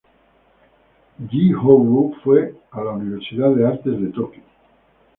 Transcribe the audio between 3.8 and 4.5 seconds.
de Tokio.